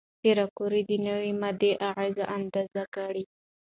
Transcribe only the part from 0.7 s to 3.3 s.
د نوې ماده اغېزې اندازه کړه.